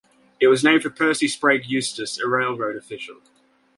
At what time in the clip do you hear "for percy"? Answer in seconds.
0.81-1.27